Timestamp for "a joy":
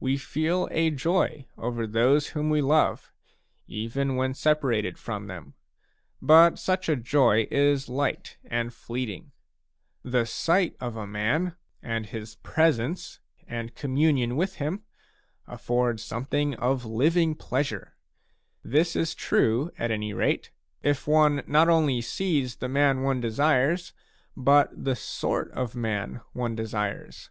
0.72-1.46, 6.88-7.46